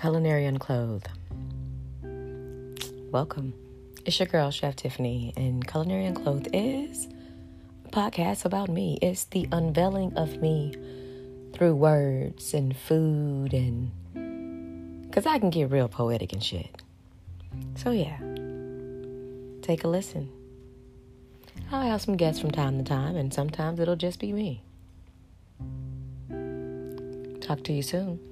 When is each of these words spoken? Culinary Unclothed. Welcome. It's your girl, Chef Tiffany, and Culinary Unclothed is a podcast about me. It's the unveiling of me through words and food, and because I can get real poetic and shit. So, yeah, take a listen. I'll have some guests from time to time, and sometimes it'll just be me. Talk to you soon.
Culinary 0.00 0.46
Unclothed. 0.46 1.08
Welcome. 3.10 3.52
It's 4.04 4.20
your 4.20 4.28
girl, 4.28 4.52
Chef 4.52 4.76
Tiffany, 4.76 5.32
and 5.36 5.66
Culinary 5.66 6.06
Unclothed 6.06 6.50
is 6.52 7.08
a 7.84 7.88
podcast 7.88 8.44
about 8.44 8.68
me. 8.68 9.00
It's 9.02 9.24
the 9.24 9.48
unveiling 9.50 10.16
of 10.16 10.40
me 10.40 10.72
through 11.52 11.74
words 11.74 12.54
and 12.54 12.76
food, 12.76 13.52
and 13.52 13.90
because 15.02 15.26
I 15.26 15.40
can 15.40 15.50
get 15.50 15.72
real 15.72 15.88
poetic 15.88 16.32
and 16.32 16.44
shit. 16.44 16.70
So, 17.74 17.90
yeah, 17.90 18.18
take 19.62 19.82
a 19.82 19.88
listen. 19.88 20.30
I'll 21.72 21.82
have 21.82 22.02
some 22.02 22.16
guests 22.16 22.40
from 22.40 22.52
time 22.52 22.78
to 22.78 22.84
time, 22.84 23.16
and 23.16 23.34
sometimes 23.34 23.80
it'll 23.80 23.96
just 23.96 24.20
be 24.20 24.32
me. 24.32 24.62
Talk 27.40 27.64
to 27.64 27.72
you 27.72 27.82
soon. 27.82 28.27